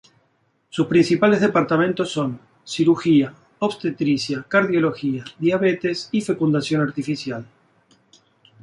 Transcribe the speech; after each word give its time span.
Sus 0.75 0.87
principales 0.91 1.41
departamentos 1.41 2.09
són: 2.11 2.31
cirugía, 2.75 3.35
obstetricia, 3.59 4.41
cardiología, 4.47 5.23
diabetes 5.37 6.09
y 6.11 6.21
fecundación 6.21 6.81
artificial. 6.81 7.45